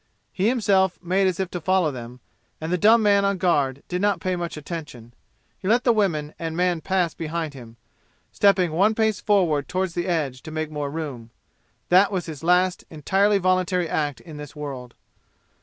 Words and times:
He 0.33 0.47
himself 0.47 0.97
made 1.03 1.27
as 1.27 1.39
if 1.39 1.51
to 1.51 1.61
follow 1.61 1.91
them, 1.91 2.21
and 2.59 2.73
the 2.73 2.77
dumb 2.79 3.03
man 3.03 3.23
on 3.23 3.37
guard 3.37 3.83
did 3.87 4.01
not 4.01 4.19
pay 4.19 4.35
much 4.35 4.57
attention; 4.57 5.13
he 5.59 5.67
let 5.67 5.85
women 5.85 6.33
and 6.39 6.57
man 6.57 6.81
pass 6.81 7.13
behind 7.13 7.53
him, 7.53 7.77
stepping 8.31 8.71
one 8.71 8.95
pace 8.95 9.21
forward 9.21 9.67
toward 9.67 9.91
the 9.91 10.07
edge 10.07 10.41
to 10.41 10.49
make 10.49 10.71
more 10.71 10.89
room. 10.89 11.29
That 11.89 12.11
was 12.11 12.25
his 12.25 12.43
last 12.43 12.83
entirely 12.89 13.37
voluntary 13.37 13.87
act 13.87 14.19
in 14.19 14.37
this 14.37 14.55
world. 14.55 14.95